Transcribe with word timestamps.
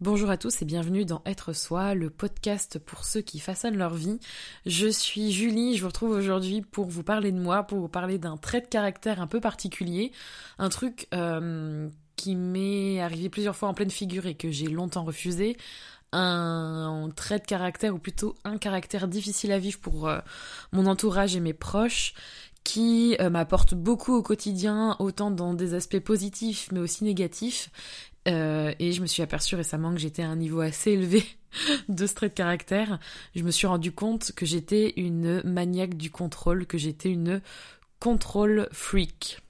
Bonjour 0.00 0.30
à 0.30 0.36
tous 0.36 0.62
et 0.62 0.64
bienvenue 0.64 1.04
dans 1.04 1.22
Être 1.26 1.52
Soi, 1.52 1.94
le 1.94 2.08
podcast 2.08 2.78
pour 2.78 3.04
ceux 3.04 3.20
qui 3.20 3.40
façonnent 3.40 3.76
leur 3.76 3.94
vie. 3.94 4.20
Je 4.64 4.86
suis 4.86 5.32
Julie, 5.32 5.76
je 5.76 5.82
vous 5.82 5.88
retrouve 5.88 6.10
aujourd'hui 6.10 6.60
pour 6.60 6.86
vous 6.86 7.02
parler 7.02 7.32
de 7.32 7.40
moi, 7.40 7.64
pour 7.64 7.80
vous 7.80 7.88
parler 7.88 8.16
d'un 8.16 8.36
trait 8.36 8.60
de 8.60 8.68
caractère 8.68 9.20
un 9.20 9.26
peu 9.26 9.40
particulier, 9.40 10.12
un 10.60 10.68
truc 10.68 11.08
euh, 11.14 11.88
qui 12.14 12.36
m'est 12.36 13.00
arrivé 13.00 13.28
plusieurs 13.28 13.56
fois 13.56 13.70
en 13.70 13.74
pleine 13.74 13.90
figure 13.90 14.26
et 14.26 14.36
que 14.36 14.52
j'ai 14.52 14.68
longtemps 14.68 15.02
refusé, 15.02 15.56
un 16.12 17.10
trait 17.16 17.40
de 17.40 17.44
caractère 17.44 17.92
ou 17.92 17.98
plutôt 17.98 18.36
un 18.44 18.56
caractère 18.56 19.08
difficile 19.08 19.50
à 19.50 19.58
vivre 19.58 19.80
pour 19.80 20.06
euh, 20.06 20.20
mon 20.70 20.86
entourage 20.86 21.34
et 21.34 21.40
mes 21.40 21.54
proches 21.54 22.14
qui 22.68 23.16
euh, 23.18 23.30
m'apporte 23.30 23.74
beaucoup 23.74 24.14
au 24.14 24.22
quotidien, 24.22 24.94
autant 24.98 25.30
dans 25.30 25.54
des 25.54 25.72
aspects 25.72 26.00
positifs 26.00 26.68
mais 26.70 26.80
aussi 26.80 27.02
négatifs, 27.04 27.70
euh, 28.28 28.72
et 28.78 28.92
je 28.92 29.00
me 29.00 29.06
suis 29.06 29.22
aperçue 29.22 29.56
récemment 29.56 29.92
que 29.92 30.00
j'étais 30.00 30.22
à 30.22 30.28
un 30.28 30.36
niveau 30.36 30.60
assez 30.60 30.92
élevé 30.92 31.24
de 31.88 32.06
ce 32.06 32.14
de 32.20 32.28
caractère. 32.28 32.98
Je 33.34 33.42
me 33.42 33.50
suis 33.50 33.66
rendu 33.66 33.92
compte 33.92 34.32
que 34.32 34.46
j'étais 34.46 34.94
une 34.96 35.42
maniaque 35.44 35.96
du 35.96 36.10
contrôle, 36.10 36.66
que 36.66 36.78
j'étais 36.78 37.10
une 37.10 37.40
contrôle 38.00 38.68
freak. 38.72 39.40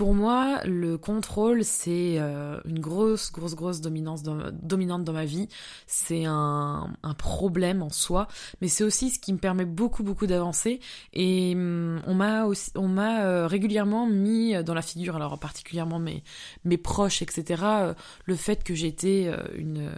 Pour 0.00 0.14
moi, 0.14 0.62
le 0.64 0.96
contrôle, 0.96 1.62
c'est 1.62 2.14
euh, 2.16 2.58
une 2.64 2.78
grosse, 2.78 3.30
grosse, 3.30 3.54
grosse 3.54 3.82
dominance 3.82 4.22
dominante 4.22 5.04
dans 5.04 5.12
ma 5.12 5.26
vie. 5.26 5.46
C'est 5.86 6.24
un, 6.24 6.96
problème 7.18 7.82
en 7.82 7.90
soi, 7.90 8.26
mais 8.62 8.68
c'est 8.68 8.82
aussi 8.82 9.10
ce 9.10 9.18
qui 9.18 9.30
me 9.34 9.36
permet 9.36 9.66
beaucoup, 9.66 10.02
beaucoup 10.02 10.26
d'avancer. 10.26 10.80
Et 11.12 11.52
hum, 11.54 12.00
on 12.06 12.14
m'a 12.14 13.24
euh, 13.26 13.46
régulièrement 13.46 14.06
mis 14.06 14.54
dans 14.64 14.72
la 14.72 14.80
figure, 14.80 15.16
alors 15.16 15.38
particulièrement 15.38 15.98
mes, 15.98 16.78
proches, 16.78 17.20
etc., 17.20 17.62
euh, 17.66 17.94
le 18.24 18.36
fait 18.36 18.64
que 18.64 18.72
j'étais 18.72 19.30
une 19.58 19.90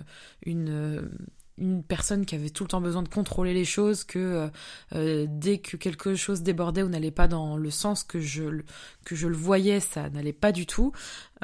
une 1.62 1.82
personne 1.84 2.27
qui 2.27 2.34
avait 2.34 2.50
tout 2.50 2.64
le 2.64 2.68
temps 2.68 2.80
besoin 2.80 3.02
de 3.02 3.08
contrôler 3.08 3.55
les 3.55 3.64
choses, 3.64 4.02
que 4.02 4.18
euh, 4.18 4.48
euh, 4.94 5.27
dès 5.28 5.58
que 5.58 5.77
quelque 5.77 6.16
chose 6.16 6.42
débordait 6.42 6.82
ou 6.82 6.88
n'allait 6.88 7.12
pas 7.12 7.28
dans 7.28 7.56
le 7.56 7.70
sens 7.70 8.02
que 8.02 8.20
je, 8.20 8.62
que 9.05 9.14
je 9.14 9.28
le 9.28 9.36
voyais, 9.36 9.78
ça 9.78 10.10
n'allait 10.10 10.33
pas 10.33 10.50
du 10.50 10.66
tout. 10.66 10.92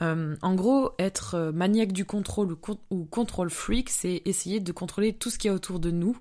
Euh, 0.00 0.36
en 0.42 0.54
gros, 0.54 0.92
être 0.98 1.50
maniaque 1.52 1.92
du 1.92 2.04
contrôle 2.04 2.56
ou, 2.90 3.04
contrôle 3.04 3.50
freak, 3.50 3.90
c'est 3.90 4.22
essayer 4.24 4.60
de 4.60 4.72
contrôler 4.72 5.12
tout 5.12 5.30
ce 5.30 5.38
qu'il 5.38 5.48
y 5.48 5.52
a 5.52 5.54
autour 5.54 5.80
de 5.80 5.90
nous. 5.90 6.16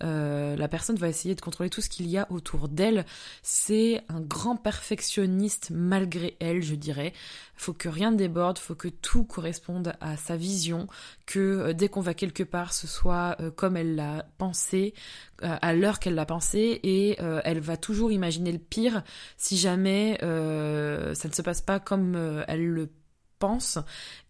la 0.00 0.68
personne 0.68 0.96
va 0.96 1.08
essayer 1.08 1.34
de 1.34 1.40
contrôler 1.40 1.70
tout 1.70 1.80
ce 1.80 1.88
qu'il 1.88 2.06
y 2.08 2.18
a 2.18 2.26
autour 2.30 2.68
d'elle. 2.68 3.06
C'est 3.42 4.02
un 4.08 4.20
grand 4.20 4.56
perfectionniste 4.56 5.70
malgré 5.70 6.36
elle, 6.40 6.62
je 6.62 6.74
dirais. 6.74 7.12
Faut 7.54 7.72
que 7.72 7.88
rien 7.88 8.10
ne 8.10 8.16
déborde, 8.16 8.58
faut 8.58 8.74
que 8.74 8.88
tout 8.88 9.24
corresponde 9.24 9.94
à 10.00 10.16
sa 10.16 10.36
vision, 10.36 10.88
que 11.26 11.72
dès 11.72 11.88
qu'on 11.88 12.00
va 12.00 12.14
quelque 12.14 12.42
part, 12.42 12.74
ce 12.74 12.86
soit 12.86 13.36
comme 13.56 13.76
elle 13.76 13.94
l'a 13.94 14.26
pensé, 14.36 14.94
à 15.40 15.72
l'heure 15.72 15.98
qu'elle 15.98 16.16
l'a 16.16 16.26
pensé, 16.26 16.80
et 16.82 17.18
elle 17.44 17.60
va 17.60 17.76
toujours 17.76 18.12
imaginer 18.12 18.52
le 18.52 18.58
pire 18.58 19.02
si 19.36 19.56
jamais 19.56 20.18
euh, 20.22 21.14
ça 21.14 21.28
ne 21.28 21.34
se 21.34 21.42
passe 21.42 21.60
pas 21.60 21.80
comme 21.80 22.14
euh, 22.16 22.44
elle 22.48 22.66
le 22.66 22.90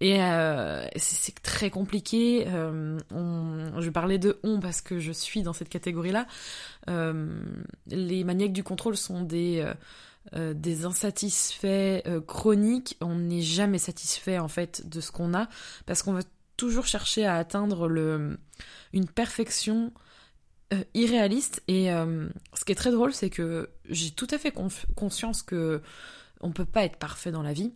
et 0.00 0.22
euh, 0.22 0.86
c'est 0.96 1.40
très 1.42 1.70
compliqué. 1.70 2.46
Je 2.46 3.80
vais 3.80 3.90
parler 3.90 4.18
de 4.18 4.38
on 4.42 4.60
parce 4.60 4.80
que 4.80 4.98
je 4.98 5.12
suis 5.12 5.42
dans 5.42 5.52
cette 5.52 5.68
catégorie 5.68 6.12
là 6.12 6.26
les 7.86 8.24
maniaques 8.24 8.52
du 8.52 8.62
contrôle 8.64 8.96
sont 8.96 9.22
des 9.22 9.66
des 10.34 10.84
insatisfaits 10.84 12.02
chroniques. 12.26 12.96
On 13.00 13.14
n'est 13.14 13.42
jamais 13.42 13.78
satisfait 13.78 14.38
en 14.38 14.48
fait 14.48 14.88
de 14.88 15.00
ce 15.00 15.12
qu'on 15.12 15.34
a 15.34 15.48
parce 15.86 16.02
qu'on 16.02 16.12
va 16.12 16.22
toujours 16.56 16.86
chercher 16.86 17.26
à 17.26 17.36
atteindre 17.36 17.88
une 18.92 19.08
perfection 19.08 19.92
irréaliste. 20.94 21.62
Et 21.68 21.88
ce 21.88 22.64
qui 22.64 22.72
est 22.72 22.76
très 22.76 22.92
drôle 22.92 23.12
c'est 23.12 23.30
que 23.30 23.70
j'ai 23.88 24.10
tout 24.10 24.28
à 24.30 24.38
fait 24.38 24.52
conscience 24.94 25.42
que 25.42 25.82
on 26.40 26.52
peut 26.52 26.64
pas 26.64 26.84
être 26.84 26.96
parfait 26.96 27.30
dans 27.32 27.42
la 27.42 27.52
vie. 27.52 27.72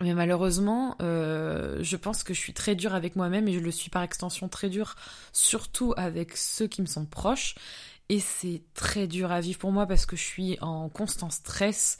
Mais 0.00 0.14
malheureusement, 0.14 0.94
euh, 1.02 1.78
je 1.82 1.96
pense 1.96 2.22
que 2.22 2.32
je 2.32 2.38
suis 2.38 2.52
très 2.52 2.76
dure 2.76 2.94
avec 2.94 3.16
moi-même 3.16 3.48
et 3.48 3.52
je 3.52 3.58
le 3.58 3.72
suis 3.72 3.90
par 3.90 4.02
extension 4.02 4.48
très 4.48 4.68
dure, 4.68 4.94
surtout 5.32 5.92
avec 5.96 6.36
ceux 6.36 6.68
qui 6.68 6.82
me 6.82 6.86
sont 6.86 7.04
proches. 7.04 7.56
Et 8.08 8.20
c'est 8.20 8.62
très 8.74 9.06
dur 9.06 9.32
à 9.32 9.40
vivre 9.40 9.58
pour 9.58 9.72
moi 9.72 9.86
parce 9.86 10.06
que 10.06 10.16
je 10.16 10.22
suis 10.22 10.56
en 10.60 10.88
constant 10.88 11.30
stress 11.30 11.98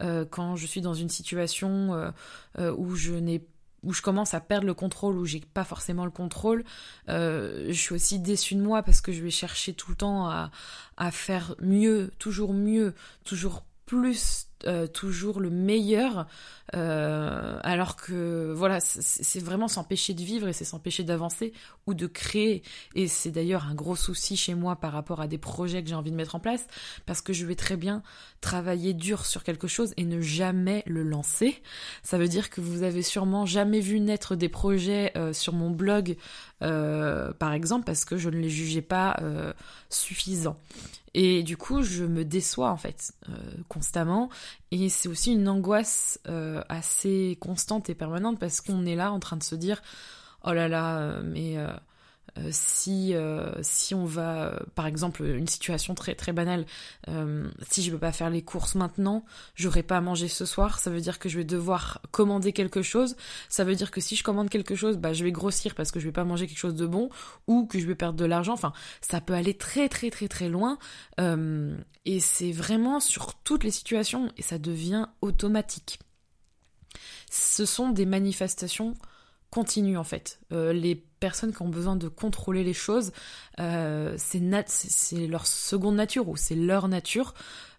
euh, 0.00 0.24
quand 0.30 0.56
je 0.56 0.66
suis 0.66 0.82
dans 0.82 0.94
une 0.94 1.08
situation 1.08 2.12
euh, 2.58 2.74
où 2.76 2.94
je 2.94 3.14
n'ai 3.14 3.46
où 3.84 3.92
je 3.92 4.02
commence 4.02 4.34
à 4.34 4.40
perdre 4.40 4.66
le 4.66 4.74
contrôle, 4.74 5.16
où 5.16 5.24
j'ai 5.24 5.38
pas 5.38 5.62
forcément 5.62 6.04
le 6.04 6.10
contrôle, 6.10 6.64
je 7.06 7.72
suis 7.72 7.94
aussi 7.94 8.18
déçue 8.18 8.56
de 8.56 8.60
moi 8.60 8.82
parce 8.82 9.00
que 9.00 9.12
je 9.12 9.22
vais 9.22 9.30
chercher 9.30 9.72
tout 9.72 9.92
le 9.92 9.96
temps 9.96 10.26
à, 10.26 10.50
à 10.96 11.12
faire 11.12 11.54
mieux, 11.60 12.10
toujours 12.18 12.54
mieux, 12.54 12.92
toujours 13.22 13.62
plus 13.86 14.47
euh, 14.66 14.88
toujours 14.88 15.38
le 15.38 15.50
meilleur, 15.50 16.26
euh, 16.74 17.60
alors 17.62 17.94
que 17.94 18.52
voilà, 18.52 18.80
c'est 18.80 19.42
vraiment 19.42 19.68
s'empêcher 19.68 20.14
de 20.14 20.22
vivre 20.22 20.48
et 20.48 20.52
c'est 20.52 20.64
s'empêcher 20.64 21.04
d'avancer 21.04 21.52
ou 21.86 21.94
de 21.94 22.06
créer. 22.08 22.62
Et 22.96 23.06
c'est 23.06 23.30
d'ailleurs 23.30 23.66
un 23.66 23.74
gros 23.74 23.94
souci 23.94 24.36
chez 24.36 24.54
moi 24.54 24.74
par 24.76 24.92
rapport 24.92 25.20
à 25.20 25.28
des 25.28 25.38
projets 25.38 25.82
que 25.82 25.88
j'ai 25.88 25.94
envie 25.94 26.10
de 26.10 26.16
mettre 26.16 26.34
en 26.34 26.40
place, 26.40 26.66
parce 27.06 27.20
que 27.20 27.32
je 27.32 27.46
vais 27.46 27.54
très 27.54 27.76
bien 27.76 28.02
travailler 28.40 28.94
dur 28.94 29.26
sur 29.26 29.44
quelque 29.44 29.68
chose 29.68 29.94
et 29.96 30.04
ne 30.04 30.20
jamais 30.20 30.82
le 30.86 31.04
lancer. 31.04 31.62
Ça 32.02 32.18
veut 32.18 32.28
dire 32.28 32.50
que 32.50 32.60
vous 32.60 32.82
avez 32.82 33.02
sûrement 33.02 33.46
jamais 33.46 33.80
vu 33.80 34.00
naître 34.00 34.34
des 34.34 34.48
projets 34.48 35.12
euh, 35.16 35.32
sur 35.32 35.52
mon 35.52 35.70
blog, 35.70 36.16
par 36.60 37.52
exemple, 37.52 37.84
parce 37.84 38.04
que 38.04 38.16
je 38.16 38.28
ne 38.28 38.38
les 38.38 38.50
jugeais 38.50 38.82
pas 38.82 39.20
suffisants. 39.88 40.58
Et 41.14 41.42
du 41.42 41.56
coup, 41.56 41.82
je 41.82 42.04
me 42.04 42.24
déçois 42.24 42.70
en 42.70 42.76
fait 42.76 43.12
constamment. 43.68 44.28
Et 44.70 44.88
c'est 44.88 45.08
aussi 45.08 45.32
une 45.32 45.48
angoisse 45.48 46.20
euh, 46.28 46.62
assez 46.68 47.36
constante 47.40 47.88
et 47.90 47.94
permanente 47.94 48.38
parce 48.38 48.60
qu'on 48.60 48.86
est 48.86 48.96
là 48.96 49.12
en 49.12 49.20
train 49.20 49.36
de 49.36 49.42
se 49.42 49.54
dire, 49.54 49.82
oh 50.44 50.52
là 50.52 50.68
là, 50.68 50.98
euh, 50.98 51.22
mais 51.24 51.56
euh, 51.56 51.68
si 52.50 53.14
euh, 53.14 53.52
si 53.62 53.94
on 53.94 54.04
va 54.04 54.46
euh, 54.46 54.58
par 54.74 54.86
exemple 54.86 55.24
une 55.24 55.46
situation 55.46 55.94
très 55.94 56.14
très 56.14 56.32
banale 56.32 56.66
si 57.68 57.82
je 57.82 57.90
peux 57.90 57.98
pas 57.98 58.12
faire 58.12 58.30
les 58.30 58.42
courses 58.42 58.74
maintenant 58.74 59.24
j'aurai 59.54 59.82
pas 59.82 59.96
à 59.96 60.00
manger 60.00 60.28
ce 60.28 60.44
soir 60.44 60.78
ça 60.78 60.90
veut 60.90 61.00
dire 61.00 61.18
que 61.18 61.28
je 61.28 61.38
vais 61.38 61.44
devoir 61.44 62.00
commander 62.10 62.52
quelque 62.52 62.82
chose. 62.82 63.16
Ça 63.48 63.64
veut 63.64 63.74
dire 63.74 63.90
que 63.90 64.00
si 64.00 64.16
je 64.16 64.22
commande 64.22 64.50
quelque 64.50 64.74
chose 64.74 64.98
bah 64.98 65.12
je 65.12 65.24
vais 65.24 65.32
grossir 65.32 65.74
parce 65.74 65.90
que 65.90 66.00
je 66.00 66.06
vais 66.06 66.12
pas 66.12 66.24
manger 66.24 66.46
quelque 66.46 66.58
chose 66.58 66.74
de 66.74 66.86
bon 66.86 67.10
ou 67.46 67.66
que 67.66 67.78
je 67.78 67.86
vais 67.86 67.94
perdre 67.94 68.18
de 68.18 68.24
l'argent. 68.24 68.52
Enfin 68.52 68.72
ça 69.00 69.20
peut 69.20 69.34
aller 69.34 69.54
très 69.54 69.88
très 69.88 70.10
très 70.10 70.28
très 70.28 70.48
loin 70.48 70.78
et 72.04 72.20
c'est 72.20 72.52
vraiment 72.52 73.00
sur 73.00 73.34
toutes 73.34 73.64
les 73.64 73.70
situations 73.70 74.32
et 74.36 74.42
ça 74.42 74.58
devient 74.58 75.06
automatique. 75.20 75.98
Ce 77.30 77.66
sont 77.66 77.90
des 77.90 78.06
manifestations 78.06 78.94
continue 79.50 79.96
en 79.96 80.04
fait. 80.04 80.40
Euh, 80.52 80.72
les 80.72 81.04
personnes 81.18 81.52
qui 81.52 81.62
ont 81.62 81.68
besoin 81.68 81.96
de 81.96 82.08
contrôler 82.08 82.64
les 82.64 82.72
choses, 82.72 83.12
euh, 83.60 84.14
c'est 84.16 85.26
leur 85.26 85.46
seconde 85.46 85.96
nature 85.96 86.28
ou 86.28 86.36
c'est 86.36 86.54
leur 86.54 86.88
nature. 86.88 87.34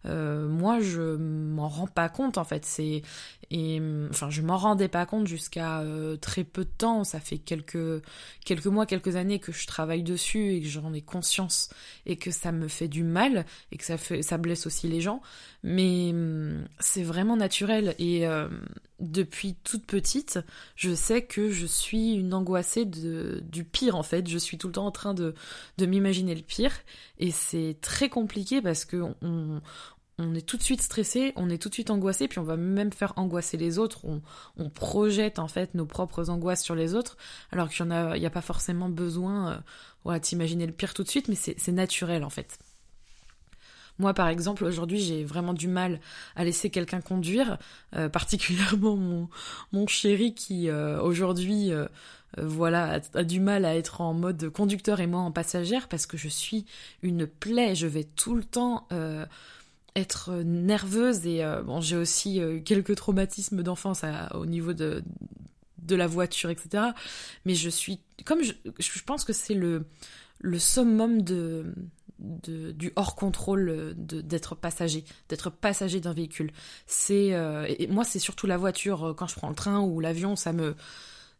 Euh, 0.05 0.47
moi, 0.47 0.79
je 0.79 1.15
m'en 1.17 1.67
rends 1.67 1.87
pas 1.87 2.09
compte 2.09 2.37
en 2.37 2.43
fait. 2.43 2.65
C'est 2.65 3.01
et 3.51 3.81
enfin, 4.09 4.29
je 4.29 4.41
m'en 4.41 4.57
rendais 4.57 4.87
pas 4.87 5.05
compte 5.05 5.27
jusqu'à 5.27 5.81
euh, 5.81 6.17
très 6.17 6.43
peu 6.43 6.63
de 6.63 6.69
temps. 6.69 7.03
Ça 7.03 7.19
fait 7.19 7.37
quelques 7.37 8.03
quelques 8.45 8.67
mois, 8.67 8.85
quelques 8.85 9.15
années 9.15 9.39
que 9.39 9.51
je 9.51 9.67
travaille 9.67 10.03
dessus 10.03 10.53
et 10.53 10.61
que 10.61 10.67
j'en 10.67 10.93
ai 10.93 11.01
conscience 11.01 11.69
et 12.05 12.15
que 12.15 12.31
ça 12.31 12.51
me 12.51 12.67
fait 12.67 12.87
du 12.87 13.03
mal 13.03 13.45
et 13.71 13.77
que 13.77 13.83
ça 13.83 13.97
fait 13.97 14.21
ça 14.21 14.37
blesse 14.37 14.67
aussi 14.67 14.87
les 14.87 15.01
gens. 15.01 15.21
Mais 15.63 16.11
hum, 16.11 16.65
c'est 16.79 17.03
vraiment 17.03 17.35
naturel 17.35 17.95
et 17.99 18.27
euh, 18.27 18.47
depuis 18.99 19.55
toute 19.63 19.85
petite, 19.85 20.39
je 20.75 20.93
sais 20.93 21.23
que 21.23 21.49
je 21.49 21.65
suis 21.65 22.13
une 22.13 22.33
angoissée 22.33 22.85
de, 22.85 23.41
du 23.43 23.63
pire 23.63 23.95
en 23.95 24.03
fait. 24.03 24.27
Je 24.27 24.37
suis 24.37 24.57
tout 24.57 24.67
le 24.67 24.73
temps 24.73 24.85
en 24.85 24.91
train 24.91 25.13
de, 25.13 25.33
de 25.77 25.85
m'imaginer 25.85 26.35
le 26.35 26.41
pire 26.41 26.73
et 27.17 27.31
c'est 27.31 27.77
très 27.81 28.09
compliqué 28.09 28.61
parce 28.61 28.85
que 28.85 29.03
on, 29.21 29.61
on 30.19 30.35
est 30.35 30.45
tout 30.45 30.57
de 30.57 30.63
suite 30.63 30.81
stressé, 30.81 31.33
on 31.35 31.49
est 31.49 31.57
tout 31.57 31.69
de 31.69 31.73
suite 31.73 31.89
angoissé, 31.89 32.27
puis 32.27 32.39
on 32.39 32.43
va 32.43 32.57
même 32.57 32.91
faire 32.91 33.13
angoisser 33.15 33.57
les 33.57 33.79
autres. 33.79 34.05
On, 34.05 34.69
projette 34.69 35.39
en 35.39 35.47
fait 35.47 35.73
nos 35.73 35.85
propres 35.85 36.29
angoisses 36.29 36.63
sur 36.63 36.75
les 36.75 36.93
autres, 36.93 37.17
alors 37.51 37.69
qu'il 37.69 37.85
n'y 37.85 37.93
a, 37.93 38.11
a 38.11 38.29
pas 38.29 38.41
forcément 38.41 38.89
besoin 38.89 39.63
euh, 40.05 40.19
le 40.19 40.71
pire 40.71 40.93
tout 40.93 41.03
de 41.03 41.09
suite, 41.09 41.27
mais 41.27 41.35
c'est 41.35 41.71
naturel 41.71 42.23
en 42.23 42.29
fait. 42.29 42.59
Moi, 43.99 44.13
par 44.13 44.29
exemple, 44.29 44.63
aujourd'hui, 44.63 44.99
j'ai 44.99 45.25
vraiment 45.25 45.53
du 45.53 45.67
mal 45.67 45.99
à 46.37 46.45
laisser 46.45 46.69
quelqu'un 46.69 47.01
conduire, 47.01 47.57
euh, 47.95 48.07
particulièrement 48.09 48.95
mon, 48.95 49.87
chéri 49.87 50.33
qui, 50.33 50.69
euh, 50.69 51.01
aujourd'hui, 51.01 51.73
euh, 51.73 51.85
voilà, 52.37 53.01
a, 53.13 53.23
du 53.23 53.41
mal 53.41 53.65
à 53.65 53.75
être 53.75 53.99
en 54.01 54.13
mode 54.13 54.49
conducteur 54.49 55.01
et 55.01 55.07
moi 55.07 55.19
en 55.21 55.31
passagère 55.31 55.87
parce 55.89 56.05
que 56.05 56.15
je 56.15 56.29
suis 56.29 56.65
une 57.01 57.27
plaie. 57.27 57.75
Je 57.75 57.87
vais 57.87 58.05
tout 58.05 58.35
le 58.35 58.43
temps 58.43 58.87
être 59.95 60.31
nerveuse 60.43 61.25
et 61.25 61.43
bon, 61.65 61.81
j'ai 61.81 61.97
aussi 61.97 62.41
quelques 62.65 62.95
traumatismes 62.95 63.63
d'enfance 63.63 64.03
au 64.33 64.45
niveau 64.45 64.73
de 64.73 65.03
de 65.89 65.95
la 65.95 66.07
voiture, 66.07 66.49
etc. 66.49 66.83
Mais 67.45 67.55
je 67.55 67.69
suis, 67.69 67.99
comme 68.25 68.43
je, 68.43 68.53
je 68.77 69.03
pense 69.03 69.25
que 69.25 69.33
c'est 69.33 69.55
le, 69.55 69.85
le 70.39 70.59
summum 70.59 71.21
de, 71.21 71.73
de, 72.19 72.71
du 72.71 72.91
hors 72.95 73.15
contrôle 73.15 73.93
d'être 73.97 74.55
passager, 74.55 75.03
d'être 75.27 75.49
passager 75.49 75.99
d'un 75.99 76.13
véhicule. 76.13 76.51
C'est 76.85 77.33
euh, 77.33 77.67
moi 77.89 78.03
c'est 78.03 78.19
surtout 78.19 78.47
la 78.47 78.57
voiture 78.57 79.13
quand 79.17 79.27
je 79.27 79.35
prends 79.35 79.49
le 79.49 79.55
train 79.55 79.81
ou 79.81 79.99
l'avion, 79.99 80.35
ça 80.35 80.53
me 80.53 80.75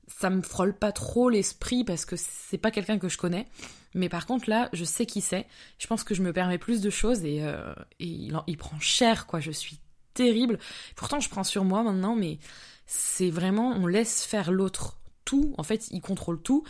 ça 0.07 0.29
me 0.29 0.41
frôle 0.41 0.73
pas 0.73 0.91
trop 0.91 1.29
l'esprit 1.29 1.83
parce 1.83 2.05
que 2.05 2.15
c'est 2.17 2.57
pas 2.57 2.71
quelqu'un 2.71 2.97
que 2.97 3.09
je 3.09 3.17
connais. 3.17 3.47
Mais 3.93 4.09
par 4.09 4.25
contre 4.25 4.49
là, 4.49 4.69
je 4.73 4.83
sais 4.83 5.05
qui 5.05 5.21
c'est. 5.21 5.47
Je 5.77 5.87
pense 5.87 6.03
que 6.03 6.13
je 6.13 6.21
me 6.21 6.33
permets 6.33 6.57
plus 6.57 6.81
de 6.81 6.89
choses 6.89 7.23
et, 7.23 7.43
euh, 7.43 7.73
et 7.99 8.05
il, 8.05 8.57
prend 8.57 8.79
cher 8.79 9.25
quoi. 9.27 9.39
Je 9.39 9.51
suis 9.51 9.79
terrible. 10.13 10.59
Pourtant 10.95 11.19
je 11.19 11.29
prends 11.29 11.43
sur 11.43 11.63
moi 11.63 11.83
maintenant, 11.83 12.15
mais 12.15 12.39
c'est 12.85 13.29
vraiment 13.29 13.71
on 13.71 13.87
laisse 13.87 14.25
faire 14.25 14.51
l'autre 14.51 14.99
tout. 15.25 15.53
En 15.57 15.63
fait, 15.63 15.89
il 15.91 16.01
contrôle 16.01 16.41
tout. 16.41 16.63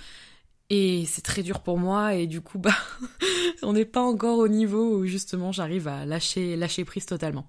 Et 0.69 1.06
c'est 1.07 1.24
très 1.24 1.42
dur 1.42 1.62
pour 1.62 1.80
moi 1.80 2.13
et 2.13 2.27
du 2.27 2.42
coup 2.42 2.60
bah 2.60 2.75
on 3.63 3.74
n'est 3.74 3.86
pas 3.86 4.01
encore 4.01 4.38
au 4.38 4.48
niveau 4.48 4.98
où 4.98 5.06
justement 5.06 5.51
j'arrive 5.51 5.88
à 5.88 6.06
lâcher 6.06 6.56
lâcher 6.56 6.86
prise 6.86 7.06
totalement. 7.06 7.48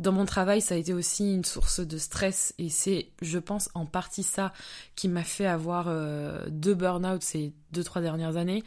Dans 0.00 0.10
mon 0.10 0.24
travail, 0.24 0.60
ça 0.60 0.74
a 0.74 0.78
été 0.78 0.92
aussi 0.92 1.34
une 1.34 1.44
source 1.44 1.78
de 1.78 1.98
stress 1.98 2.52
et 2.58 2.68
c'est, 2.68 3.10
je 3.22 3.38
pense, 3.38 3.68
en 3.74 3.86
partie 3.86 4.24
ça 4.24 4.52
qui 4.96 5.08
m'a 5.08 5.22
fait 5.22 5.46
avoir 5.46 5.86
euh, 5.88 6.44
deux 6.48 6.74
burn-out 6.74 7.22
ces 7.22 7.52
deux 7.70 7.84
trois 7.84 8.02
dernières 8.02 8.36
années, 8.36 8.64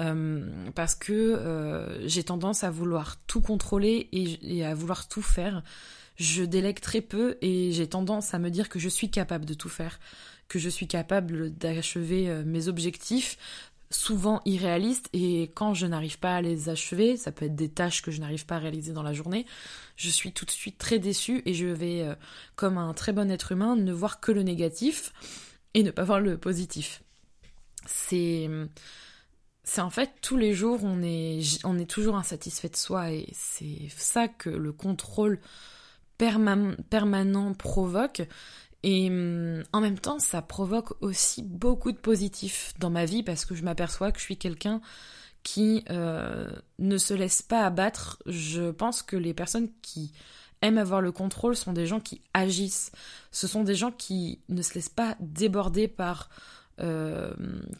euh, 0.00 0.48
parce 0.74 0.96
que 0.96 1.12
euh, 1.12 2.08
j'ai 2.08 2.24
tendance 2.24 2.64
à 2.64 2.70
vouloir 2.70 3.16
tout 3.26 3.40
contrôler 3.40 4.08
et, 4.12 4.58
et, 4.58 4.64
à 4.64 4.74
vouloir 4.74 5.08
tout 5.08 5.22
faire. 5.22 5.62
Je 6.16 6.42
délègue 6.42 6.80
très 6.80 7.00
peu 7.00 7.38
et 7.40 7.70
j'ai 7.72 7.88
tendance 7.88 8.34
à 8.34 8.40
me 8.40 8.50
dire 8.50 8.68
que 8.68 8.80
je 8.80 8.88
suis 8.88 9.10
capable 9.10 9.44
de 9.44 9.54
tout 9.54 9.68
faire, 9.68 10.00
que 10.48 10.58
je 10.58 10.68
suis 10.68 10.88
capable 10.88 11.50
d'achever 11.50 12.42
mes 12.44 12.68
objectifs, 12.68 13.36
souvent 13.94 14.42
irréalistes 14.44 15.08
et 15.12 15.52
quand 15.54 15.74
je 15.74 15.86
n'arrive 15.86 16.18
pas 16.18 16.36
à 16.36 16.42
les 16.42 16.68
achever, 16.68 17.16
ça 17.16 17.32
peut 17.32 17.46
être 17.46 17.54
des 17.54 17.68
tâches 17.68 18.02
que 18.02 18.10
je 18.10 18.20
n'arrive 18.20 18.44
pas 18.46 18.56
à 18.56 18.58
réaliser 18.58 18.92
dans 18.92 19.02
la 19.02 19.12
journée, 19.12 19.46
je 19.96 20.08
suis 20.08 20.32
tout 20.32 20.44
de 20.44 20.50
suite 20.50 20.78
très 20.78 20.98
déçue 20.98 21.42
et 21.46 21.54
je 21.54 21.66
vais, 21.66 22.02
euh, 22.02 22.14
comme 22.56 22.76
un 22.76 22.92
très 22.92 23.12
bon 23.12 23.30
être 23.30 23.52
humain, 23.52 23.76
ne 23.76 23.92
voir 23.92 24.20
que 24.20 24.32
le 24.32 24.42
négatif 24.42 25.12
et 25.74 25.82
ne 25.82 25.90
pas 25.90 26.04
voir 26.04 26.20
le 26.20 26.38
positif. 26.38 27.02
C'est 27.86 28.48
c'est 29.62 29.80
en 29.80 29.90
fait 29.90 30.10
tous 30.20 30.36
les 30.36 30.52
jours 30.52 30.80
on 30.82 31.02
est 31.02 31.40
on 31.64 31.78
est 31.78 31.90
toujours 31.90 32.16
insatisfait 32.16 32.68
de 32.68 32.76
soi 32.76 33.12
et 33.12 33.26
c'est 33.32 33.88
ça 33.96 34.28
que 34.28 34.50
le 34.50 34.72
contrôle 34.72 35.40
permanent 36.18 37.54
provoque 37.54 38.22
et 38.86 39.08
hum, 39.08 39.64
en 39.72 39.80
même 39.80 39.98
temps, 39.98 40.18
ça 40.18 40.42
provoque 40.42 41.02
aussi 41.02 41.42
beaucoup 41.42 41.90
de 41.90 41.96
positifs 41.96 42.74
dans 42.78 42.90
ma 42.90 43.06
vie 43.06 43.22
parce 43.22 43.46
que 43.46 43.54
je 43.54 43.64
m'aperçois 43.64 44.12
que 44.12 44.18
je 44.18 44.24
suis 44.24 44.36
quelqu'un 44.36 44.82
qui 45.42 45.84
euh, 45.88 46.50
ne 46.78 46.98
se 46.98 47.14
laisse 47.14 47.40
pas 47.40 47.64
abattre. 47.64 48.22
Je 48.26 48.70
pense 48.70 49.02
que 49.02 49.16
les 49.16 49.32
personnes 49.32 49.70
qui 49.80 50.12
aiment 50.60 50.76
avoir 50.76 51.00
le 51.00 51.12
contrôle 51.12 51.56
sont 51.56 51.72
des 51.72 51.86
gens 51.86 51.98
qui 51.98 52.20
agissent. 52.34 52.92
Ce 53.30 53.46
sont 53.46 53.64
des 53.64 53.74
gens 53.74 53.90
qui 53.90 54.40
ne 54.50 54.60
se 54.60 54.74
laissent 54.74 54.90
pas 54.90 55.16
déborder 55.18 55.88
par 55.88 56.28
euh, 56.80 57.32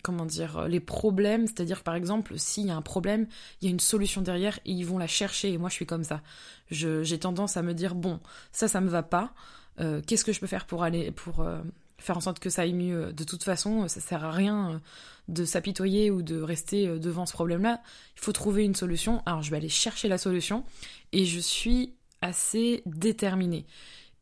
comment 0.02 0.24
dire 0.24 0.68
les 0.68 0.80
problèmes. 0.80 1.46
C'est-à-dire 1.46 1.82
par 1.82 1.96
exemple, 1.96 2.38
s'il 2.38 2.66
y 2.66 2.70
a 2.70 2.76
un 2.76 2.82
problème, 2.82 3.26
il 3.60 3.66
y 3.66 3.68
a 3.68 3.70
une 3.70 3.80
solution 3.80 4.22
derrière 4.22 4.58
et 4.64 4.72
ils 4.72 4.86
vont 4.86 4.96
la 4.96 5.06
chercher. 5.06 5.52
Et 5.52 5.58
moi, 5.58 5.68
je 5.68 5.74
suis 5.74 5.86
comme 5.86 6.04
ça. 6.04 6.22
J'ai 6.70 7.18
tendance 7.18 7.58
à 7.58 7.62
me 7.62 7.74
dire 7.74 7.94
bon, 7.94 8.20
ça, 8.52 8.68
ça 8.68 8.80
me 8.80 8.88
va 8.88 9.02
pas. 9.02 9.34
Euh, 9.80 10.00
qu'est-ce 10.06 10.24
que 10.24 10.32
je 10.32 10.40
peux 10.40 10.46
faire 10.46 10.66
pour 10.66 10.82
aller 10.82 11.10
pour 11.10 11.40
euh, 11.40 11.60
faire 11.98 12.16
en 12.16 12.20
sorte 12.20 12.38
que 12.38 12.50
ça 12.50 12.62
aille 12.62 12.74
mieux 12.74 13.12
De 13.12 13.24
toute 13.24 13.42
façon, 13.42 13.88
ça 13.88 14.00
sert 14.00 14.24
à 14.24 14.30
rien 14.30 14.70
euh, 14.70 14.78
de 15.28 15.44
s'apitoyer 15.44 16.10
ou 16.10 16.22
de 16.22 16.40
rester 16.40 16.86
devant 16.98 17.26
ce 17.26 17.32
problème-là. 17.32 17.80
Il 18.16 18.20
faut 18.20 18.32
trouver 18.32 18.64
une 18.64 18.74
solution. 18.74 19.22
Alors 19.26 19.42
je 19.42 19.50
vais 19.50 19.56
aller 19.56 19.68
chercher 19.68 20.08
la 20.08 20.18
solution 20.18 20.64
et 21.12 21.24
je 21.24 21.40
suis 21.40 21.94
assez 22.20 22.82
déterminée. 22.86 23.66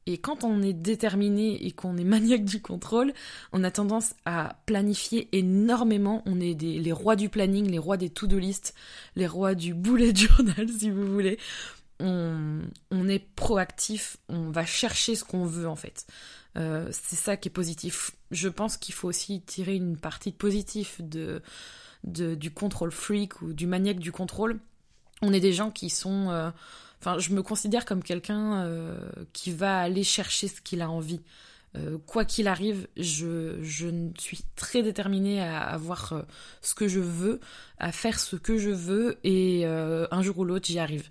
Et 0.06 0.18
quand 0.18 0.42
on 0.42 0.62
est 0.62 0.72
déterminé 0.72 1.64
et 1.64 1.70
qu'on 1.70 1.96
est 1.96 2.04
maniaque 2.04 2.44
du 2.44 2.60
contrôle, 2.60 3.12
on 3.52 3.62
a 3.62 3.70
tendance 3.70 4.14
à 4.24 4.56
planifier 4.66 5.28
énormément. 5.32 6.22
On 6.26 6.40
est 6.40 6.60
les 6.60 6.92
rois 6.92 7.16
du 7.16 7.28
planning, 7.28 7.70
les 7.70 7.78
rois 7.78 7.96
des 7.96 8.10
to-do 8.10 8.38
list, 8.38 8.74
les 9.16 9.26
rois 9.26 9.54
du 9.54 9.74
bullet 9.74 10.14
journal, 10.14 10.68
si 10.68 10.90
vous 10.90 11.06
voulez 11.06 11.38
on, 12.02 13.08
est 13.08 13.18
proactif, 13.34 14.16
on 14.28 14.50
va 14.50 14.64
chercher 14.64 15.14
ce 15.14 15.24
qu'on 15.24 15.44
veut 15.44 15.68
en 15.68 15.76
fait. 15.76 16.06
Euh, 16.56 16.88
c'est 16.90 17.16
ça 17.16 17.36
qui 17.36 17.48
est 17.48 17.52
positif. 17.52 18.12
Je 18.30 18.48
pense 18.48 18.76
qu'il 18.76 18.94
faut 18.94 19.08
aussi 19.08 19.40
tirer 19.42 19.74
une 19.74 19.96
partie 19.96 20.32
positive 20.32 20.90
de, 20.98 21.42
du 22.04 22.50
contrôle 22.50 22.92
freak 22.92 23.40
ou 23.42 23.52
du 23.52 23.66
maniaque 23.66 23.98
du 23.98 24.12
contrôle. 24.12 24.58
On 25.22 25.32
est 25.32 25.40
des 25.40 25.52
gens 25.52 25.70
qui 25.70 25.90
sont... 25.90 26.30
Euh, 26.30 26.50
enfin, 27.00 27.18
je 27.18 27.32
me 27.32 27.42
considère 27.42 27.84
comme 27.84 28.02
quelqu'un 28.02 28.64
euh, 28.64 28.98
qui 29.32 29.52
va 29.52 29.78
aller 29.78 30.04
chercher 30.04 30.48
ce 30.48 30.60
qu'il 30.60 30.82
a 30.82 30.90
envie. 30.90 31.20
quoi 32.06 32.24
qu'il 32.26 32.48
arrive, 32.48 32.86
je, 32.98 33.62
je, 33.62 33.88
suis 34.18 34.40
très 34.56 34.82
déterminée 34.82 35.40
à 35.40 35.60
avoir 35.60 36.22
ce 36.60 36.74
que 36.74 36.86
je 36.86 37.00
veux, 37.00 37.40
à 37.78 37.92
faire 37.92 38.20
ce 38.20 38.36
que 38.36 38.58
je 38.58 38.68
veux, 38.70 39.18
et 39.24 39.64
un 39.64 40.22
jour 40.22 40.38
ou 40.40 40.44
l'autre, 40.44 40.66
j'y 40.66 40.78
arrive. 40.78 41.08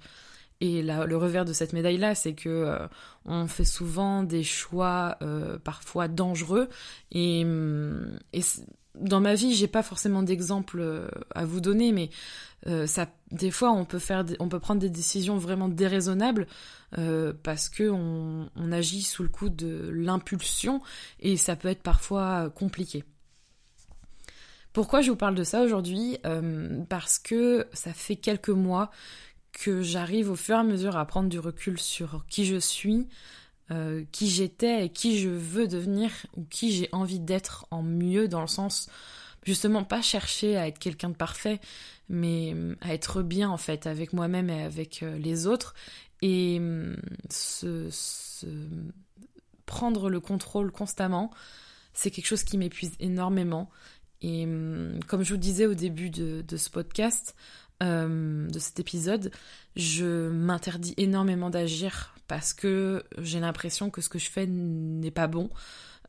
Et 0.62 0.84
le 0.84 1.18
revers 1.18 1.44
de 1.44 1.54
cette 1.54 1.74
médaille-là, 1.74 2.14
c'est 2.14 2.34
que 2.34 2.48
euh, 2.48 2.88
on 3.26 3.48
fait 3.48 3.66
souvent 3.66 4.22
des 4.22 4.44
choix 4.44 5.18
euh, 5.24 5.58
parfois 5.58 6.08
dangereux. 6.08 6.70
Et, 7.12 7.44
mm, 7.44 8.20
dans 8.94 9.22
ma 9.22 9.34
vie, 9.34 9.56
j'ai 9.56 9.68
pas 9.68 9.82
forcément 9.82 10.22
d'exemple 10.22 10.80
euh, 10.80 11.08
à 11.34 11.46
vous 11.46 11.62
donner, 11.62 11.92
mais 11.92 12.10
des 13.32 13.50
fois, 13.50 13.72
on 13.72 13.86
peut 13.86 13.98
faire, 13.98 14.24
on 14.40 14.50
peut 14.50 14.60
prendre 14.60 14.80
des 14.80 14.90
décisions 14.92 15.38
vraiment 15.38 15.68
déraisonnables 15.68 16.46
parce 17.42 17.70
que 17.70 17.90
on, 17.90 18.72
agit 18.72 19.02
sous 19.02 19.24
le 19.24 19.30
coup 19.30 19.50
de 19.50 19.90
l'impulsion 19.92 20.80
et 21.20 21.38
ça 21.38 21.56
peut 21.56 21.70
être 21.70 21.82
parfois 21.82 22.52
compliqué. 22.52 23.04
Pourquoi 24.74 25.02
je 25.02 25.10
vous 25.10 25.16
parle 25.16 25.34
de 25.34 25.44
ça 25.44 25.64
aujourd'hui? 25.64 26.20
Parce 26.88 27.18
que 27.18 27.66
ça 27.74 27.94
fait 27.94 28.16
quelques 28.16 28.50
mois 28.50 28.92
que 29.52 29.82
j'arrive 29.82 30.32
au 30.32 30.36
fur 30.36 30.56
et 30.56 30.60
à 30.60 30.64
mesure 30.64 30.98
à 30.98 31.06
prendre 31.06 31.30
du 31.30 31.40
recul 31.40 31.80
sur 31.80 32.26
qui 32.28 32.46
je 32.46 32.58
suis, 32.58 33.08
euh, 33.72 34.04
qui 34.12 34.30
j'étais 34.30 34.86
et 34.86 34.90
qui 34.90 35.20
je 35.20 35.30
veux 35.30 35.68
devenir 35.68 36.12
ou 36.36 36.44
qui 36.44 36.72
j'ai 36.72 36.90
envie 36.92 37.20
d'être 37.20 37.66
en 37.72 37.84
mieux 37.84 38.28
dans 38.28 38.42
le 38.42 38.48
sens 38.48 38.90
justement 39.46 39.84
pas 39.84 40.02
chercher 40.02 40.58
à 40.58 40.68
être 40.68 40.78
quelqu'un 40.78 41.10
de 41.10 41.16
parfait 41.16 41.62
mais 42.10 42.54
à 42.82 42.94
être 42.94 43.22
bien 43.22 43.50
en 43.50 43.58
fait 43.58 43.88
avec 43.88 44.12
moi-même 44.12 44.50
et 44.50 44.64
avec 44.64 45.04
euh, 45.04 45.18
les 45.18 45.48
autres 45.48 45.74
et 46.22 46.62
se, 47.30 47.90
prendre 49.66 50.10
le 50.10 50.20
contrôle 50.20 50.72
constamment 50.72 51.32
c'est 51.94 52.12
quelque 52.12 52.28
chose 52.28 52.44
qui 52.44 52.58
m'épuise 52.58 52.92
énormément 53.00 53.70
et 54.22 54.46
comme 55.08 55.24
je 55.24 55.34
vous 55.34 55.40
disais 55.40 55.66
au 55.66 55.76
début 55.76 56.10
de, 56.10 56.44
de 56.46 56.58
ce 56.58 56.70
podcast 56.70 57.36
euh, 57.82 58.48
de 58.48 58.60
cet 58.60 58.80
épisode, 58.80 59.32
je 59.76 60.30
m'interdis 60.30 60.94
énormément 60.98 61.50
d'agir 61.50 62.14
parce 62.28 62.54
que 62.54 63.04
j'ai 63.18 63.40
l'impression 63.40 63.90
que 63.90 64.02
ce 64.02 64.10
que 64.10 64.20
je 64.20 64.30
fais 64.30 64.46
n'est 64.48 65.12
pas 65.12 65.28
bon. 65.28 65.50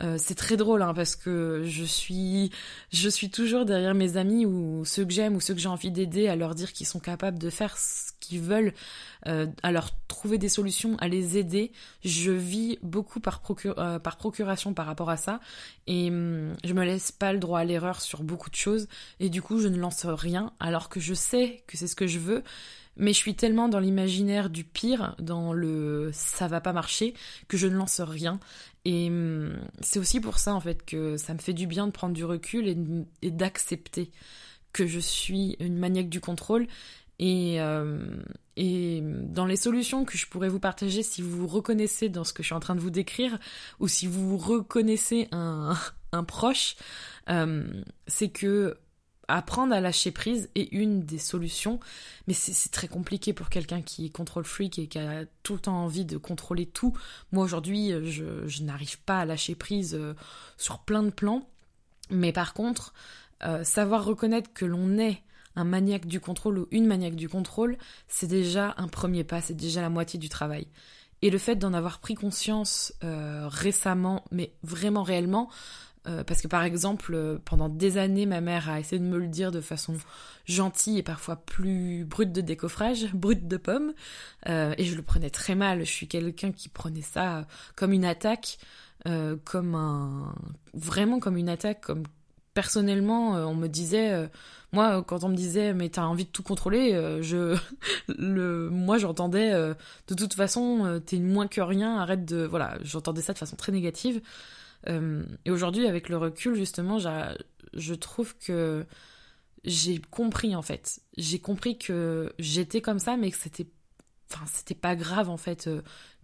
Euh, 0.02 0.16
c'est 0.18 0.34
très 0.34 0.56
drôle 0.56 0.82
hein, 0.82 0.94
parce 0.94 1.16
que 1.16 1.62
je 1.64 1.84
suis, 1.84 2.50
je 2.92 3.08
suis 3.08 3.30
toujours 3.30 3.64
derrière 3.64 3.94
mes 3.94 4.16
amis 4.16 4.46
ou 4.46 4.84
ceux 4.84 5.04
que 5.04 5.12
j'aime 5.12 5.36
ou 5.36 5.40
ceux 5.40 5.54
que 5.54 5.60
j'ai 5.60 5.68
envie 5.68 5.90
d'aider 5.90 6.28
à 6.28 6.36
leur 6.36 6.54
dire 6.54 6.72
qu'ils 6.72 6.86
sont 6.86 7.00
capables 7.00 7.38
de 7.38 7.50
faire 7.50 7.76
ce 7.78 8.11
veulent, 8.38 8.72
à 9.24 9.72
leur 9.72 9.90
trouver 10.08 10.38
des 10.38 10.48
solutions, 10.48 10.96
à 10.98 11.08
les 11.08 11.38
aider. 11.38 11.72
Je 12.04 12.30
vis 12.30 12.78
beaucoup 12.82 13.20
par, 13.20 13.42
euh, 13.66 13.98
procuration 13.98 14.74
par 14.74 14.86
rapport 14.86 15.10
à 15.10 15.16
ça 15.16 15.40
et 15.86 16.08
hum, 16.10 16.54
je 16.64 16.72
me 16.74 16.84
laisse 16.84 17.12
pas 17.12 17.32
le 17.32 17.38
droit 17.38 17.60
à 17.60 17.64
l'erreur 17.64 18.00
sur 18.00 18.22
beaucoup 18.22 18.50
de 18.50 18.54
choses 18.54 18.88
et 19.20 19.28
du 19.28 19.42
coup 19.42 19.58
je 19.58 19.68
ne 19.68 19.78
lance 19.78 20.04
rien 20.04 20.52
alors 20.60 20.88
que 20.88 21.00
je 21.00 21.14
sais 21.14 21.62
que 21.66 21.76
c'est 21.76 21.86
ce 21.86 21.96
que 21.96 22.06
je 22.06 22.18
veux 22.18 22.42
mais 22.98 23.14
je 23.14 23.16
suis 23.18 23.34
tellement 23.34 23.70
dans 23.70 23.80
l'imaginaire 23.80 24.50
du 24.50 24.64
pire, 24.64 25.16
dans 25.18 25.54
le 25.54 26.10
ça 26.12 26.46
va 26.46 26.60
pas 26.60 26.74
marcher, 26.74 27.14
que 27.48 27.56
je 27.56 27.66
ne 27.66 27.74
lance 27.74 28.00
rien. 28.00 28.38
Et 28.84 29.08
hum, 29.08 29.58
c'est 29.80 29.98
aussi 29.98 30.20
pour 30.20 30.38
ça 30.38 30.54
en 30.54 30.60
fait 30.60 30.84
que 30.84 31.16
ça 31.16 31.32
me 31.32 31.38
fait 31.38 31.54
du 31.54 31.66
bien 31.66 31.86
de 31.86 31.92
prendre 31.92 32.14
du 32.14 32.24
recul 32.24 32.68
et, 32.68 33.30
d'accepter 33.30 34.10
que 34.72 34.86
je 34.86 34.98
suis 35.00 35.56
une 35.60 35.78
maniaque 35.78 36.08
du 36.08 36.20
contrôle. 36.20 36.66
Et, 37.18 37.60
euh, 37.60 37.98
et 38.56 39.00
dans 39.02 39.46
les 39.46 39.56
solutions 39.56 40.04
que 40.04 40.18
je 40.18 40.26
pourrais 40.26 40.48
vous 40.48 40.60
partager, 40.60 41.02
si 41.02 41.22
vous 41.22 41.36
vous 41.38 41.46
reconnaissez 41.46 42.08
dans 42.08 42.24
ce 42.24 42.32
que 42.32 42.42
je 42.42 42.48
suis 42.48 42.54
en 42.54 42.60
train 42.60 42.74
de 42.74 42.80
vous 42.80 42.90
décrire, 42.90 43.38
ou 43.80 43.88
si 43.88 44.06
vous 44.06 44.36
reconnaissez 44.36 45.28
un, 45.32 45.76
proche, 46.26 46.76
euh, 47.30 47.64
c'est 48.06 48.28
que 48.28 48.76
apprendre 49.28 49.72
à 49.72 49.80
lâcher 49.80 50.10
prise 50.10 50.50
est 50.56 50.70
une 50.72 51.04
des 51.06 51.18
solutions, 51.18 51.80
mais 52.26 52.34
c'est 52.34 52.70
très 52.70 52.88
compliqué 52.88 53.32
pour 53.32 53.48
quelqu'un 53.48 53.80
qui 53.80 54.06
est 54.06 54.10
contrôle 54.10 54.44
freak 54.44 54.78
et 54.78 54.88
qui 54.88 54.98
a 54.98 55.24
tout 55.42 55.54
le 55.54 55.60
temps 55.60 55.84
envie 55.84 56.04
de 56.04 56.18
contrôler 56.18 56.66
tout. 56.66 56.92
Moi 57.30 57.44
aujourd'hui, 57.44 57.92
je, 58.10 58.62
n'arrive 58.62 58.98
pas 59.00 59.20
à 59.20 59.24
lâcher 59.24 59.54
prise 59.54 59.94
euh, 59.94 60.12
sur 60.58 60.80
plein 60.80 61.02
de 61.02 61.10
plans, 61.10 61.48
mais 62.10 62.32
par 62.32 62.52
contre, 62.52 62.92
savoir 63.64 64.04
reconnaître 64.04 64.52
que 64.52 64.64
l'on 64.64 64.98
est 64.98 65.20
un 65.56 65.64
maniaque 65.64 66.06
du 66.06 66.20
contrôle 66.20 66.58
ou 66.58 66.68
une 66.70 66.86
maniaque 66.86 67.16
du 67.16 67.28
contrôle, 67.28 67.76
c'est 68.08 68.26
déjà 68.26 68.74
un 68.76 68.88
premier 68.88 69.24
pas, 69.24 69.40
c'est 69.40 69.54
déjà 69.54 69.80
la 69.80 69.90
moitié 69.90 70.18
du 70.18 70.28
travail. 70.28 70.66
Et 71.22 71.30
le 71.30 71.38
fait 71.38 71.56
d'en 71.56 71.72
avoir 71.72 72.00
pris 72.00 72.14
conscience 72.14 72.92
euh, 73.04 73.46
récemment, 73.48 74.24
mais 74.32 74.52
vraiment 74.64 75.04
réellement, 75.04 75.48
euh, 76.08 76.24
parce 76.24 76.42
que 76.42 76.48
par 76.48 76.64
exemple, 76.64 77.14
euh, 77.14 77.38
pendant 77.44 77.68
des 77.68 77.96
années, 77.96 78.26
ma 78.26 78.40
mère 78.40 78.68
a 78.68 78.80
essayé 78.80 78.98
de 78.98 79.06
me 79.06 79.18
le 79.18 79.28
dire 79.28 79.52
de 79.52 79.60
façon 79.60 79.94
gentille 80.46 80.98
et 80.98 81.04
parfois 81.04 81.36
plus 81.36 82.04
brute 82.04 82.32
de 82.32 82.40
décoffrage, 82.40 83.06
brute 83.14 83.46
de 83.46 83.56
pomme, 83.56 83.94
et 84.46 84.84
je 84.84 84.96
le 84.96 85.02
prenais 85.02 85.30
très 85.30 85.54
mal. 85.54 85.80
Je 85.80 85.90
suis 85.90 86.08
quelqu'un 86.08 86.50
qui 86.50 86.68
prenait 86.68 87.02
ça 87.02 87.46
comme 87.76 87.92
une 87.92 88.04
attaque, 88.04 88.58
comme 89.44 89.74
un 89.76 90.34
vraiment 90.74 91.20
comme 91.20 91.36
une 91.36 91.48
attaque, 91.48 91.80
comme 91.82 92.02
personnellement, 92.54 93.30
on 93.32 93.54
me 93.54 93.68
disait 93.68 94.28
moi, 94.72 95.02
quand 95.06 95.22
on 95.22 95.28
me 95.28 95.36
disait 95.36 95.74
mais 95.74 95.90
t'as 95.90 96.04
envie 96.04 96.24
de 96.24 96.30
tout 96.30 96.42
contrôler, 96.42 96.94
euh, 96.94 97.22
je, 97.22 97.58
le, 98.08 98.70
moi 98.70 98.98
j'entendais 98.98 99.52
euh, 99.52 99.74
de 100.08 100.14
toute 100.14 100.34
façon 100.34 100.84
euh, 100.86 100.98
t'es 100.98 101.18
moins 101.18 101.46
que 101.46 101.60
rien, 101.60 101.98
arrête 101.98 102.24
de, 102.24 102.44
voilà, 102.44 102.78
j'entendais 102.82 103.22
ça 103.22 103.34
de 103.34 103.38
façon 103.38 103.56
très 103.56 103.72
négative. 103.72 104.22
et 104.88 105.50
aujourd'hui, 105.50 105.86
avec 105.86 106.08
le 106.08 106.16
recul, 106.16 106.54
justement, 106.56 106.98
je 106.98 107.94
trouve 107.94 108.36
que 108.38 108.84
j'ai 109.64 110.00
compris 110.10 110.56
en 110.56 110.62
fait, 110.62 111.00
j'ai 111.16 111.38
compris 111.38 111.78
que 111.78 112.32
j'étais 112.38 112.80
comme 112.80 112.98
ça, 112.98 113.16
mais 113.16 113.30
que 113.30 113.36
c'était, 113.36 113.66
enfin 114.32 114.44
c'était 114.46 114.74
pas 114.74 114.96
grave 114.96 115.28
en 115.30 115.36
fait, 115.36 115.68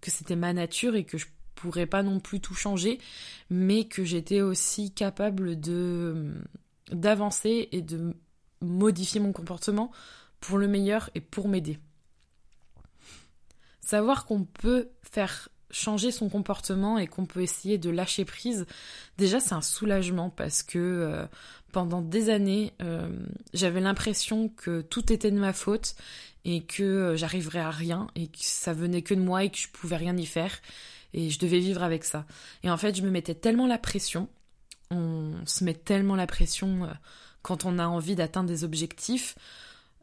que 0.00 0.10
c'était 0.10 0.36
ma 0.36 0.52
nature 0.52 0.96
et 0.96 1.04
que 1.04 1.18
je 1.18 1.26
pourrais 1.60 1.86
pas 1.86 2.02
non 2.02 2.20
plus 2.20 2.40
tout 2.40 2.54
changer, 2.54 2.98
mais 3.50 3.84
que 3.84 4.04
j'étais 4.04 4.40
aussi 4.40 4.92
capable 4.92 5.60
de 5.60 6.34
d'avancer 6.90 7.68
et 7.72 7.82
de 7.82 8.14
modifier 8.62 9.20
mon 9.20 9.32
comportement 9.32 9.90
pour 10.40 10.58
le 10.58 10.68
meilleur 10.68 11.10
et 11.14 11.20
pour 11.20 11.48
m'aider. 11.48 11.78
Savoir 13.80 14.24
qu'on 14.24 14.44
peut 14.44 14.88
faire 15.02 15.48
changer 15.70 16.12
son 16.12 16.28
comportement 16.28 16.98
et 16.98 17.06
qu'on 17.06 17.26
peut 17.26 17.42
essayer 17.42 17.76
de 17.76 17.90
lâcher 17.90 18.24
prise, 18.24 18.66
déjà 19.18 19.38
c'est 19.40 19.54
un 19.54 19.62
soulagement 19.62 20.30
parce 20.30 20.62
que 20.62 20.78
euh, 20.78 21.26
pendant 21.72 22.00
des 22.00 22.30
années 22.30 22.72
euh, 22.80 23.08
j'avais 23.52 23.80
l'impression 23.80 24.48
que 24.48 24.80
tout 24.80 25.12
était 25.12 25.30
de 25.30 25.38
ma 25.38 25.52
faute 25.52 25.94
et 26.46 26.62
que 26.62 26.82
euh, 26.82 27.16
j'arriverais 27.16 27.60
à 27.60 27.70
rien 27.70 28.06
et 28.14 28.28
que 28.28 28.38
ça 28.38 28.72
venait 28.72 29.02
que 29.02 29.12
de 29.12 29.20
moi 29.20 29.44
et 29.44 29.50
que 29.50 29.58
je 29.58 29.68
pouvais 29.68 29.96
rien 29.96 30.16
y 30.16 30.26
faire 30.26 30.58
et 31.14 31.30
je 31.30 31.38
devais 31.38 31.58
vivre 31.58 31.82
avec 31.82 32.04
ça. 32.04 32.26
Et 32.62 32.70
en 32.70 32.76
fait 32.76 32.96
je 32.96 33.02
me 33.02 33.10
mettais 33.10 33.34
tellement 33.34 33.66
la 33.66 33.78
pression, 33.78 34.28
on 34.90 35.34
se 35.46 35.64
met 35.64 35.74
tellement 35.74 36.16
la 36.16 36.26
pression 36.26 36.88
quand 37.42 37.64
on 37.64 37.78
a 37.78 37.86
envie 37.86 38.14
d'atteindre 38.14 38.48
des 38.48 38.64
objectifs 38.64 39.36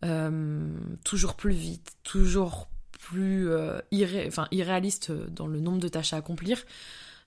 euh, 0.04 0.78
toujours 1.04 1.36
plus 1.36 1.54
vite, 1.54 1.94
toujours 2.04 2.68
plus 3.00 3.50
euh, 3.50 3.80
enfin, 4.28 4.48
irréaliste 4.52 5.12
dans 5.12 5.48
le 5.48 5.60
nombre 5.60 5.80
de 5.80 5.88
tâches 5.88 6.14
à 6.14 6.18
accomplir, 6.18 6.64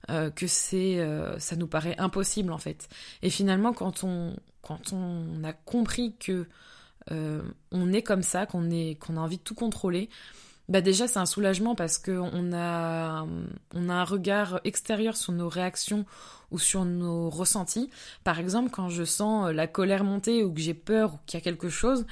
euh, 0.09 0.29
que 0.29 0.47
c'est, 0.47 0.99
ça 1.39 1.55
nous 1.55 1.67
paraît 1.67 1.95
impossible 1.97 2.51
en 2.51 2.57
fait. 2.57 2.87
Et 3.21 3.29
finalement, 3.29 3.73
quand 3.73 4.03
on, 4.03 4.35
quand 4.61 4.93
on 4.93 5.43
a 5.43 5.53
compris 5.53 6.15
que 6.19 6.47
on 7.71 7.91
est 7.91 8.03
comme 8.03 8.21
ça, 8.21 8.45
qu'on 8.45 8.69
qu'on 8.99 9.17
a 9.17 9.19
envie 9.19 9.37
de 9.37 9.43
tout 9.43 9.55
contrôler, 9.55 10.09
bah 10.69 10.81
déjà 10.81 11.07
c'est 11.07 11.17
un 11.17 11.25
soulagement 11.25 11.73
parce 11.73 11.97
qu'on 11.97 12.53
a, 12.53 13.25
on 13.73 13.89
a 13.89 13.93
un 13.93 14.03
regard 14.03 14.61
extérieur 14.63 15.17
sur 15.17 15.33
nos 15.33 15.49
réactions 15.49 16.05
ou 16.51 16.59
sur 16.59 16.85
nos 16.85 17.29
ressentis. 17.29 17.89
Par 18.23 18.39
exemple, 18.39 18.69
quand 18.69 18.87
je 18.87 19.03
sens 19.03 19.47
euh, 19.47 19.51
la 19.51 19.67
colère 19.67 20.03
monter 20.03 20.43
ou 20.43 20.53
que 20.53 20.61
j'ai 20.61 20.75
peur 20.75 21.15
ou 21.15 21.17
qu'il 21.25 21.39
y 21.39 21.41
a 21.41 21.43
quelque 21.43 21.69
chose, 21.69 22.05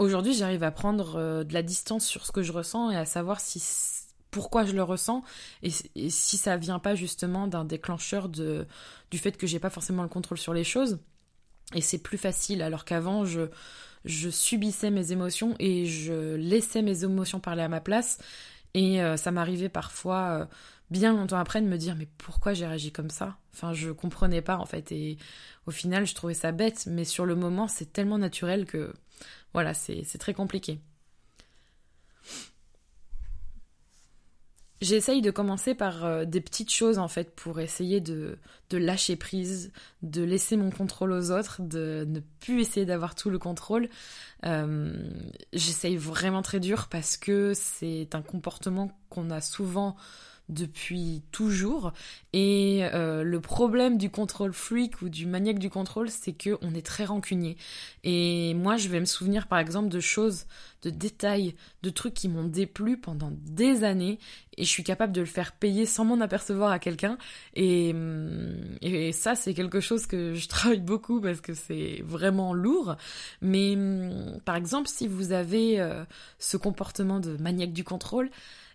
aujourd'hui 0.00 0.34
j'arrive 0.34 0.64
à 0.64 0.72
prendre 0.72 1.16
euh, 1.16 1.44
de 1.44 1.54
la 1.54 1.62
distance 1.62 2.04
sur 2.04 2.26
ce 2.26 2.32
que 2.32 2.42
je 2.42 2.52
ressens 2.52 2.90
et 2.90 2.96
à 2.96 3.04
savoir 3.04 3.40
si 3.40 3.62
pourquoi 4.32 4.64
je 4.64 4.72
le 4.72 4.82
ressens 4.82 5.22
et, 5.62 5.70
si 5.70 6.36
ça 6.36 6.56
vient 6.56 6.80
pas 6.80 6.96
justement 6.96 7.46
d'un 7.46 7.64
déclencheur 7.64 8.28
de, 8.28 8.66
du 9.10 9.18
fait 9.18 9.36
que 9.36 9.46
j'ai 9.46 9.60
pas 9.60 9.70
forcément 9.70 10.02
le 10.02 10.08
contrôle 10.08 10.38
sur 10.38 10.52
les 10.52 10.64
choses. 10.64 10.98
Et 11.74 11.80
c'est 11.80 11.98
plus 11.98 12.18
facile 12.18 12.60
alors 12.62 12.84
qu'avant 12.84 13.24
je 13.24 13.48
je 14.04 14.30
subissais 14.30 14.90
mes 14.90 15.12
émotions 15.12 15.54
et 15.58 15.86
je 15.86 16.34
laissais 16.34 16.82
mes 16.82 17.04
émotions 17.04 17.40
parler 17.40 17.62
à 17.62 17.68
ma 17.68 17.80
place. 17.80 18.18
Et 18.74 19.02
euh, 19.02 19.16
ça 19.16 19.30
m'arrivait 19.30 19.68
parfois, 19.68 20.40
euh, 20.40 20.46
bien 20.90 21.12
longtemps 21.12 21.38
après, 21.38 21.60
de 21.62 21.66
me 21.66 21.78
dire 21.78 21.96
mais 21.96 22.08
pourquoi 22.18 22.54
j'ai 22.54 22.66
réagi 22.66 22.92
comme 22.92 23.10
ça? 23.10 23.38
Enfin, 23.54 23.72
je 23.72 23.90
comprenais 23.90 24.42
pas 24.42 24.58
en 24.58 24.66
fait. 24.66 24.92
Et 24.92 25.18
au 25.66 25.70
final, 25.70 26.06
je 26.06 26.14
trouvais 26.14 26.34
ça 26.34 26.52
bête, 26.52 26.86
mais 26.86 27.04
sur 27.04 27.26
le 27.26 27.34
moment, 27.34 27.68
c'est 27.68 27.92
tellement 27.92 28.18
naturel 28.18 28.66
que 28.66 28.92
voilà, 29.54 29.74
c'est 29.74 30.04
très 30.18 30.34
compliqué. 30.34 30.80
J'essaye 34.80 35.22
de 35.22 35.30
commencer 35.32 35.74
par 35.74 36.04
euh, 36.04 36.24
des 36.24 36.40
petites 36.40 36.72
choses 36.72 36.98
en 36.98 37.08
fait 37.08 37.34
pour 37.34 37.58
essayer 37.58 38.00
de, 38.00 38.38
lâcher 38.70 39.16
prise, 39.16 39.72
de 40.02 40.22
laisser 40.22 40.56
mon 40.56 40.70
contrôle 40.70 41.12
aux 41.12 41.30
autres, 41.32 41.60
de 41.60 42.04
ne 42.08 42.20
plus 42.40 42.60
essayer 42.60 42.86
d'avoir 42.86 43.16
tout 43.16 43.28
le 43.30 43.38
contrôle. 43.38 43.88
Euh, 44.44 44.92
J'essaye 45.52 45.96
vraiment 45.96 46.42
très 46.42 46.60
dur 46.60 46.86
parce 46.88 47.16
que 47.16 47.52
c'est 47.54 48.14
un 48.14 48.22
comportement 48.22 48.96
qu'on 49.10 49.30
a 49.30 49.40
souvent 49.40 49.96
depuis 50.48 51.22
toujours. 51.32 51.92
Et 52.32 52.80
euh, 52.94 53.22
le 53.22 53.40
problème 53.40 53.98
du 53.98 54.10
contrôle 54.10 54.52
freak 54.52 55.02
ou 55.02 55.08
du 55.08 55.26
maniaque 55.26 55.58
du 55.58 55.70
contrôle, 55.70 56.10
c'est 56.10 56.32
que 56.32 56.58
on 56.62 56.74
est 56.74 56.84
très 56.84 57.04
rancunier. 57.04 57.56
Et 58.04 58.54
moi, 58.54 58.76
je 58.76 58.88
vais 58.88 59.00
me 59.00 59.04
souvenir 59.04 59.46
par 59.46 59.58
exemple 59.58 59.88
de 59.88 60.00
choses, 60.00 60.46
de 60.82 60.90
détails, 60.90 61.54
de 61.82 61.90
trucs 61.90 62.14
qui 62.14 62.28
m'ont 62.28 62.44
déplu 62.44 62.96
pendant 62.98 63.30
des 63.32 63.84
années, 63.84 64.18
et 64.56 64.64
je 64.64 64.68
suis 64.68 64.84
capable 64.84 65.12
de 65.12 65.20
le 65.20 65.26
faire 65.26 65.52
payer 65.52 65.86
sans 65.86 66.04
m'en 66.04 66.20
apercevoir 66.20 66.70
à 66.70 66.78
quelqu'un. 66.78 67.16
Et, 67.54 67.92
hum, 67.92 68.76
et 68.82 69.12
ça, 69.12 69.34
c'est 69.34 69.54
quelque 69.54 69.80
chose 69.80 70.06
que 70.06 70.34
je 70.34 70.48
travaille 70.48 70.80
beaucoup 70.80 71.20
parce 71.20 71.40
que 71.40 71.54
c'est 71.54 72.02
vraiment 72.04 72.52
lourd. 72.52 72.96
Mais 73.40 73.74
hum, 73.74 74.40
par 74.44 74.56
exemple, 74.56 74.88
si 74.88 75.06
vous 75.06 75.32
avez 75.32 75.80
euh, 75.80 76.04
ce 76.38 76.56
comportement 76.56 77.20
de 77.20 77.36
maniaque 77.36 77.72
du 77.72 77.84
contrôle, 77.84 78.30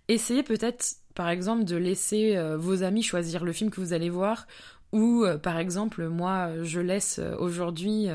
essayez 0.07 0.43
peut-être 0.43 0.97
par 1.15 1.29
exemple 1.29 1.63
de 1.63 1.75
laisser 1.75 2.35
euh, 2.35 2.57
vos 2.57 2.83
amis 2.83 3.03
choisir 3.03 3.43
le 3.43 3.53
film 3.53 3.69
que 3.69 3.79
vous 3.79 3.93
allez 3.93 4.09
voir 4.09 4.47
ou 4.91 5.23
euh, 5.23 5.37
par 5.37 5.57
exemple 5.57 6.07
moi 6.07 6.49
je 6.63 6.79
laisse 6.79 7.19
euh, 7.19 7.35
aujourd'hui 7.37 8.07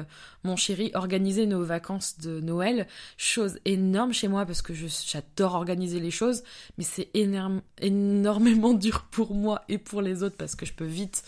mon 0.44 0.56
chéri 0.56 0.90
organiser 0.94 1.46
nos 1.46 1.64
vacances 1.64 2.18
de 2.18 2.40
Noël, 2.40 2.86
chose 3.16 3.58
énorme 3.64 4.12
chez 4.12 4.28
moi 4.28 4.46
parce 4.46 4.62
que 4.62 4.72
j'adore 4.74 5.54
organiser 5.54 6.00
les 6.00 6.10
choses, 6.10 6.42
mais 6.76 6.84
c'est 6.84 7.10
énormément 7.14 8.74
dur 8.74 9.06
pour 9.10 9.34
moi 9.34 9.62
et 9.68 9.78
pour 9.78 10.02
les 10.02 10.22
autres 10.22 10.36
parce 10.36 10.54
que 10.54 10.66
je 10.66 10.72
peux 10.72 10.84
vite 10.84 11.22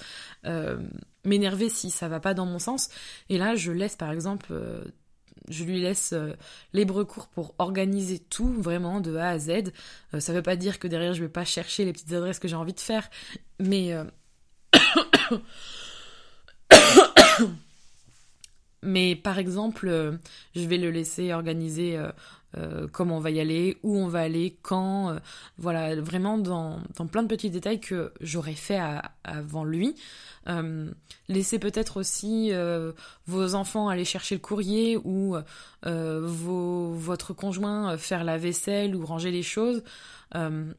m'énerver 1.24 1.68
si 1.68 1.90
ça 1.90 2.08
va 2.08 2.20
pas 2.20 2.32
dans 2.32 2.46
mon 2.46 2.58
sens. 2.58 2.88
Et 3.28 3.36
là 3.36 3.56
je 3.56 3.72
laisse 3.72 3.96
par 3.96 4.12
exemple 4.12 4.54
je 5.49 5.64
lui 5.64 5.80
laisse 5.80 6.12
euh, 6.12 6.35
libre 6.73 7.04
cours 7.04 7.28
pour 7.28 7.54
organiser 7.59 8.18
tout 8.18 8.52
vraiment 8.61 9.00
de 9.00 9.16
A 9.16 9.30
à 9.30 9.38
Z. 9.38 9.73
Euh, 10.14 10.20
ça 10.20 10.32
veut 10.32 10.42
pas 10.42 10.56
dire 10.56 10.78
que 10.78 10.88
derrière 10.88 11.14
je 11.14 11.23
vais 11.23 11.28
pas 11.28 11.44
chercher 11.44 11.85
les 11.85 11.92
petites 11.92 12.12
adresses 12.12 12.38
que 12.38 12.49
j'ai 12.49 12.56
envie 12.56 12.73
de 12.73 12.80
faire, 12.80 13.09
mais 13.59 13.92
euh, 13.92 14.04
mais 18.90 19.16
par 19.16 19.38
exemple, 19.38 20.18
je 20.54 20.66
vais 20.66 20.78
le 20.78 20.90
laisser 20.90 21.32
organiser 21.32 21.99
euh, 22.59 22.88
comment 22.90 23.18
on 23.18 23.20
va 23.20 23.30
y 23.30 23.40
aller, 23.40 23.78
où 23.82 23.97
on 23.97 24.09
va 24.09 24.20
aller, 24.20 24.56
quand, 24.62 25.11
euh, 25.11 25.18
voilà, 25.59 25.94
vraiment 26.00 26.37
dans, 26.37 26.80
dans, 26.97 27.06
plein 27.06 27.23
de 27.23 27.28
petits 27.28 27.50
détails 27.50 27.80
que 27.80 28.12
j'aurais 28.20 28.54
fait 28.54 28.80
avant 29.23 29.64
lui. 29.64 29.94
Euh, 30.49 30.90
laissez 31.28 31.59
peut-être 31.59 31.99
aussi 31.99 32.50
vos 33.26 33.54
enfants 33.54 33.88
aller 33.88 34.04
chercher 34.04 34.35
le 34.35 34.40
courrier 34.40 34.97
ou 34.97 35.37
votre 35.85 37.32
conjoint 37.35 37.97
faire 37.97 38.25
la 38.25 38.38
vaisselle 38.38 38.97
ou 38.97 39.04
ranger 39.06 39.30
les 39.30 39.42
choses. 39.42 39.82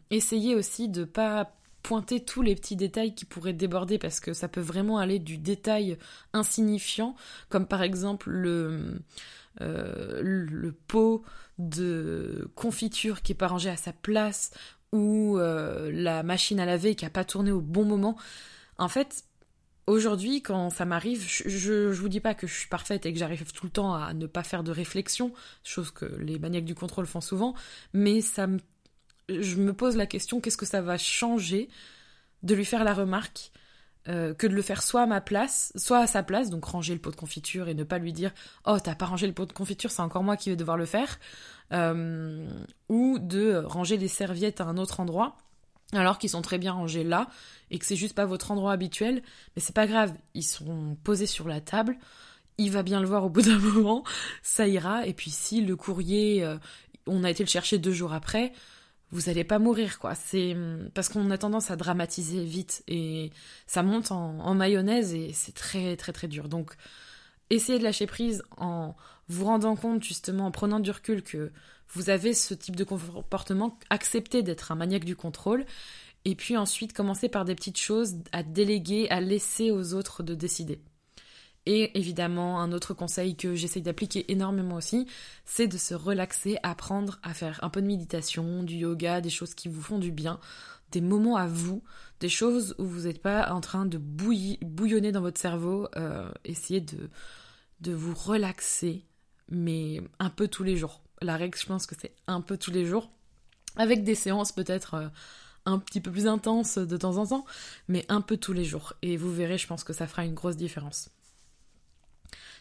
essayez 0.10 0.56
aussi 0.56 0.90
de 0.90 1.06
pas 1.06 1.52
pointer 1.84 2.24
tous 2.24 2.42
les 2.42 2.56
petits 2.56 2.76
détails 2.76 3.16
qui 3.16 3.26
pourraient 3.26 3.54
déborder 3.54 3.98
parce 3.98 4.20
que 4.20 4.34
ça 4.34 4.48
peut 4.48 4.62
vraiment 4.62 4.98
aller 4.98 5.20
du 5.20 5.38
détail 5.38 5.98
insignifiant, 6.34 7.16
comme 7.50 7.66
par 7.66 7.82
exemple 7.82 8.30
le, 8.30 9.02
le 9.60 10.72
pot 10.88 11.24
de 11.58 12.50
confiture 12.56 13.22
qui 13.22 13.32
est 13.34 13.36
pas 13.36 13.48
rangée 13.48 13.70
à 13.70 13.78
sa 13.78 13.94
place 13.94 14.52
ou 14.92 15.38
euh, 15.38 15.92
la 15.94 16.24
machine 16.24 16.60
à 16.60 16.66
laver 16.66 16.96
qui 16.96 17.06
a 17.06 17.10
pas 17.10 17.24
tourné 17.24 17.52
au 17.52 17.62
bon 17.62 17.86
moment. 17.86 18.18
En 18.78 18.88
fait, 18.88 19.26
Aujourd'hui, 19.88 20.44
quand 20.44 20.70
ça 20.70 20.86
m'arrive, 20.86 21.26
je, 21.28 21.50
je, 21.50 21.92
vous 21.92 22.08
dis 22.08 22.20
pas 22.20 22.36
que 22.36 22.46
je 22.46 22.54
suis 22.54 22.70
parfaite 22.70 23.08
et 23.08 23.12
que 23.12 23.18
j'arrive 23.18 23.52
tout 23.52 23.66
le 23.66 23.72
temps 23.72 23.96
à 23.96 24.14
ne 24.14 24.28
pas 24.28 24.44
faire 24.44 24.64
de 24.64 24.72
réflexion, 24.72 25.34
chose 25.64 25.90
que 25.90 26.06
les 26.06 26.38
maniaques 26.38 26.66
du 26.66 26.76
contrôle 26.76 27.08
font 27.08 27.20
souvent, 27.20 27.56
mais 27.92 28.22
ça 28.22 28.46
me, 28.46 28.60
je 29.40 29.56
me 29.58 29.74
pose 29.74 29.96
la 29.96 30.06
question 30.06 30.42
qu'est-ce 30.42 30.58
que 30.58 30.66
ça 30.66 30.82
va 30.82 30.98
changer 30.98 31.70
de 32.44 32.56
lui 32.56 32.66
faire 32.66 32.84
la 32.84 32.94
remarque 32.94 33.52
euh, 34.08 34.34
que 34.34 34.48
de 34.48 34.56
le 34.56 34.64
faire 34.64 34.82
soit 34.82 35.04
à 35.04 35.06
ma 35.06 35.22
place, 35.22 35.72
soit 35.76 36.00
à 36.00 36.08
sa 36.08 36.24
place, 36.24 36.50
donc 36.50 36.66
ranger 36.66 36.96
le 36.96 37.00
pot 37.00 37.12
de 37.12 37.16
confiture 37.16 37.68
et 37.68 37.76
ne 37.76 37.84
pas 37.84 38.00
lui 38.00 38.14
dire 38.14 38.32
oh 38.66 38.78
t'as 38.84 38.96
pas 38.96 39.06
rangé 39.06 39.28
le 39.28 39.34
pot 39.34 39.46
de 39.46 39.54
confiture, 39.54 39.92
c'est 39.92 40.02
encore 40.02 40.24
moi 40.24 40.38
qui 40.38 40.50
vais 40.50 40.56
devoir 40.56 40.76
le 40.76 40.86
faire, 40.86 41.20
euh, 41.72 42.48
ou 42.90 43.20
de 43.20 43.62
ranger 43.64 43.98
les 43.98 44.08
serviettes 44.08 44.60
à 44.60 44.66
un 44.66 44.78
autre 44.78 45.00
endroit 45.00 45.38
alors 45.94 46.18
qu'ils 46.18 46.32
sont 46.32 46.42
très 46.42 46.58
bien 46.58 46.72
rangés 46.72 47.04
là 47.04 47.30
et 47.70 47.78
que 47.78 47.86
c'est 47.86 47.96
juste 47.96 48.16
pas 48.16 48.26
votre 48.26 48.52
endroit 48.52 48.72
habituel, 48.72 49.22
mais 49.56 49.62
c'est 49.62 49.76
pas 49.76 49.88
grave, 49.88 50.14
ils 50.34 50.44
sont 50.44 50.98
posés 51.04 51.28
sur 51.28 51.48
la 51.48 51.62
table, 51.62 51.96
il 52.58 52.72
va 52.72 52.84
bien 52.84 53.02
le 53.02 53.08
voir 53.08 53.24
au 53.24 53.30
bout 53.30 53.42
d'un 53.42 53.60
moment, 53.74 54.04
ça 54.42 54.68
ira, 54.68 55.06
et 55.06 55.14
puis 55.14 55.30
si 55.30 55.62
le 55.62 55.76
courrier, 55.76 56.44
euh, 56.44 56.58
on 57.08 57.24
a 57.24 57.30
été 57.30 57.44
le 57.44 57.50
chercher 57.50 57.78
deux 57.78 57.94
jours 57.94 58.14
après, 58.14 58.52
vous 59.12 59.30
allez 59.30 59.44
pas 59.44 59.60
mourir 59.60 60.00
quoi. 60.00 60.16
C'est 60.16 60.56
parce 60.94 61.10
qu'on 61.10 61.30
a 61.32 61.38
tendance 61.38 61.72
à 61.72 61.76
dramatiser 61.76 62.44
vite 62.44 62.84
et 62.88 63.32
ça 63.68 63.84
monte 63.84 64.12
en, 64.12 64.54
mayonnaise 64.56 65.14
et 65.14 65.34
c'est 65.34 65.54
très 65.54 65.98
très 65.98 66.14
très 66.14 66.28
dur. 66.28 66.50
Donc 66.50 66.76
essayez 67.50 67.80
de 67.80 67.84
lâcher 67.84 68.08
prise 68.08 68.44
en 68.58 68.96
vous 69.28 69.46
rendant 69.46 69.76
compte 69.76 70.04
justement 70.04 70.48
en 70.48 70.52
prenant 70.52 70.80
du 70.80 70.92
recul 70.92 71.24
que 71.24 71.52
vous 71.90 72.10
avez 72.10 72.34
ce 72.34 72.54
type 72.54 72.78
de 72.78 72.86
comportement, 72.86 73.78
acceptez 73.90 74.44
d'être 74.44 74.72
un 74.72 74.76
maniaque 74.76 75.04
du 75.04 75.18
contrôle 75.18 75.66
et 76.24 76.36
puis 76.36 76.56
ensuite 76.56 76.94
commencez 76.94 77.28
par 77.28 77.44
des 77.44 77.56
petites 77.56 77.80
choses 77.80 78.16
à 78.32 78.44
déléguer, 78.44 79.10
à 79.10 79.20
laisser 79.20 79.72
aux 79.72 79.94
autres 79.94 80.24
de 80.24 80.36
décider. 80.36 80.80
Et 81.68 81.98
évidemment, 81.98 82.60
un 82.60 82.72
autre 82.72 82.94
conseil 82.94 83.36
que 83.36 83.54
j'essaye 83.54 83.84
d'appliquer 83.84 84.32
énormément 84.32 84.76
aussi, 84.76 85.06
c'est 85.46 85.68
de 85.68 85.78
se 85.78 85.94
relaxer, 85.94 86.58
apprendre 86.64 87.20
à 87.22 87.34
faire 87.36 87.60
un 87.64 87.70
peu 87.70 87.82
de 87.82 87.88
méditation, 87.88 88.64
du 88.64 88.78
yoga, 88.78 89.22
des 89.22 89.30
choses 89.30 89.54
qui 89.54 89.68
vous 89.70 89.82
font 89.82 90.00
du 90.00 90.12
bien, 90.12 90.40
des 90.92 91.02
moments 91.02 91.36
à 91.36 91.46
vous, 91.46 91.84
des 92.20 92.30
choses 92.30 92.76
où 92.80 92.86
vous 92.86 93.02
n'êtes 93.02 93.22
pas 93.22 93.52
en 93.52 93.62
train 93.62 93.86
de 93.86 94.00
bouillonner 94.00 95.12
dans 95.12 95.22
votre 95.22 95.40
cerveau. 95.40 95.88
Euh, 95.98 96.32
essayez 96.46 96.82
de, 96.82 97.94
vous 97.94 98.16
relaxer, 98.16 99.06
mais 99.50 100.02
un 100.20 100.30
peu 100.30 100.48
tous 100.48 100.64
les 100.64 100.78
jours. 100.78 101.02
La 101.22 101.38
règle, 101.38 101.58
je 101.58 101.68
pense 101.68 101.86
que 101.86 101.96
c'est 102.00 102.16
un 102.26 102.42
peu 102.42 102.58
tous 102.58 102.72
les 102.72 102.86
jours, 102.86 103.12
avec 103.76 104.04
des 104.04 104.16
séances 104.16 104.52
peut-être 104.52 104.96
euh, 104.96 105.08
un 105.66 105.78
petit 105.78 106.02
peu 106.02 106.12
plus 106.12 106.28
intenses 106.28 106.80
de 106.80 106.98
temps 106.98 107.18
en 107.18 107.28
temps, 107.28 107.46
mais 107.88 108.04
un 108.10 108.22
peu 108.22 108.38
tous 108.38 108.54
les 108.54 108.66
jours. 108.66 108.94
Et 109.04 109.16
vous 109.16 109.32
verrez, 109.32 109.60
je 109.60 109.68
pense 109.68 109.84
que 109.84 109.94
ça 109.94 110.08
fera 110.08 110.26
une 110.26 110.34
grosse 110.34 110.58
différence. 110.58 111.12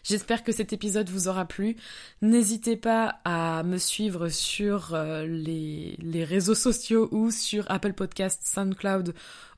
J'espère 0.02 0.42
que 0.42 0.52
cet 0.52 0.72
épisode 0.72 1.08
vous 1.08 1.28
aura 1.28 1.44
plu. 1.44 1.76
N'hésitez 2.22 2.76
pas 2.76 3.20
à 3.24 3.62
me 3.62 3.78
suivre 3.78 4.28
sur 4.28 4.94
euh, 4.94 5.26
les, 5.26 5.96
les 5.98 6.24
réseaux 6.24 6.54
sociaux 6.54 7.08
ou 7.12 7.30
sur 7.30 7.70
Apple 7.70 7.92
Podcasts, 7.92 8.46
SoundCloud 8.46 9.14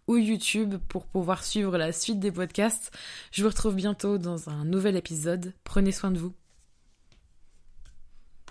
ou 0.08 0.16
YouTube 0.16 0.76
pour 0.88 1.06
pouvoir 1.06 1.44
suivre 1.44 1.78
la 1.78 1.92
suite 1.92 2.20
des 2.20 2.32
podcasts. 2.32 2.90
Je 3.30 3.42
vous 3.42 3.48
retrouve 3.48 3.76
bientôt 3.76 4.18
dans 4.18 4.48
un 4.48 4.64
nouvel 4.64 4.96
épisode. 4.96 5.54
Prenez 5.64 5.92
soin 5.92 6.10
de 6.10 6.18
vous. 6.18 6.41